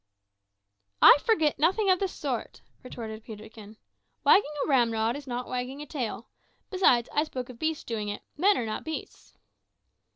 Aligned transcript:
"I 1.03 1.19
forget 1.23 1.59
nothing 1.59 1.91
of 1.91 1.99
the 1.99 2.07
sort," 2.07 2.63
retorted 2.81 3.23
Peterkin. 3.23 3.77
"Wagging 4.23 4.49
a 4.65 4.67
ramrod 4.67 5.15
is 5.15 5.27
not 5.27 5.47
wagging 5.47 5.79
a 5.79 5.85
tail. 5.85 6.27
Besides, 6.71 7.07
I 7.13 7.23
spoke 7.23 7.49
of 7.49 7.59
beasts 7.59 7.83
doing 7.83 8.09
it; 8.09 8.23
men 8.35 8.57
are 8.57 8.65
not 8.65 8.83
beasts." 8.83 9.37